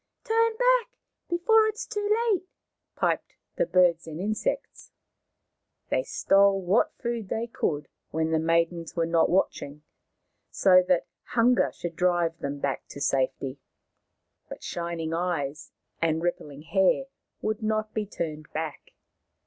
"Turn 0.23 0.55
back 0.57 0.89
before 1.29 1.67
it 1.67 1.75
is 1.75 1.85
too 1.85 2.09
late," 2.25 2.47
piped 2.95 3.35
the 3.57 3.67
birds 3.67 4.07
and 4.07 4.19
insects. 4.19 4.89
They 5.89 6.01
stole 6.01 6.59
what 6.59 6.95
food 6.97 7.29
they 7.29 7.45
could 7.45 7.87
when 8.09 8.31
the 8.31 8.39
maidens 8.39 8.95
were 8.95 9.05
not 9.05 9.29
watching, 9.29 9.83
so 10.49 10.81
that 10.87 11.05
hunger 11.35 11.71
should 11.71 11.95
drive 11.95 12.39
them 12.39 12.57
back 12.57 12.87
to 12.87 12.99
safety. 12.99 13.59
But 14.49 14.63
Shining 14.63 15.13
Eyes 15.13 15.71
and 16.01 16.19
Rippling 16.23 16.63
Hair 16.63 17.05
would 17.43 17.61
not 17.61 17.93
be 17.93 18.07
turned 18.07 18.51
back. 18.53 18.93